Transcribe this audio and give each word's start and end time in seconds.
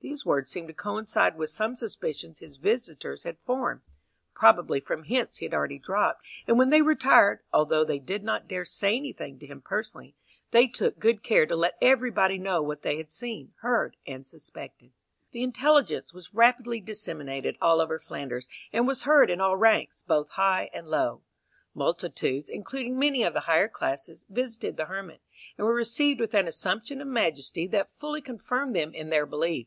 These 0.00 0.26
words 0.26 0.50
seemed 0.50 0.68
to 0.68 0.74
coincide 0.74 1.38
with 1.38 1.48
some 1.48 1.74
suspicions 1.76 2.38
his 2.38 2.58
visitors 2.58 3.22
had 3.22 3.38
formed, 3.46 3.80
probably 4.34 4.78
from 4.78 5.04
hints 5.04 5.38
he 5.38 5.46
had 5.46 5.54
already 5.54 5.78
dropped; 5.78 6.26
and 6.46 6.58
when 6.58 6.68
they 6.68 6.82
retired, 6.82 7.40
although 7.54 7.84
they 7.84 7.98
did 7.98 8.22
not 8.22 8.46
dare 8.46 8.66
say 8.66 8.96
anything 8.96 9.38
to 9.38 9.46
him 9.46 9.62
personally, 9.62 10.14
they 10.50 10.66
took 10.66 10.98
good 10.98 11.22
care 11.22 11.46
to 11.46 11.56
let 11.56 11.78
everybody 11.80 12.36
know 12.36 12.60
what 12.60 12.82
they 12.82 12.98
had 12.98 13.10
seen, 13.12 13.54
heard, 13.62 13.96
and 14.06 14.26
suspected. 14.26 14.92
The 15.32 15.42
intelligence 15.42 16.12
was 16.12 16.34
rapidly 16.34 16.80
disseminated 16.82 17.56
all 17.62 17.80
over 17.80 17.98
Flanders, 17.98 18.46
and 18.74 18.86
was 18.86 19.04
heard 19.04 19.30
in 19.30 19.40
all 19.40 19.56
ranks, 19.56 20.04
both 20.06 20.28
high 20.32 20.68
and 20.74 20.86
low. 20.86 21.22
Multitudes, 21.74 22.50
including 22.50 22.98
many 22.98 23.22
of 23.22 23.32
the 23.32 23.40
higher 23.48 23.68
classes, 23.68 24.22
visited 24.28 24.76
the 24.76 24.84
hermit, 24.84 25.22
and 25.56 25.66
were 25.66 25.74
received 25.74 26.20
with 26.20 26.34
an 26.34 26.46
assumption 26.46 27.00
of 27.00 27.08
majesty 27.08 27.66
that 27.68 27.90
fully 27.90 28.20
confirmed 28.20 28.76
them 28.76 28.92
in 28.94 29.08
their 29.08 29.24
belief. 29.24 29.66